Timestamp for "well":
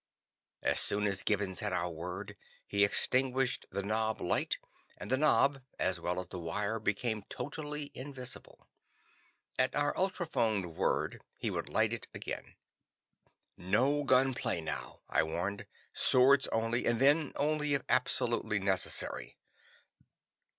5.99-6.19